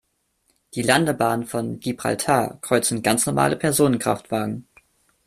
[0.73, 4.67] Die Landebahn von Gibraltar kreuzen ganz normale Personenkraftwagen.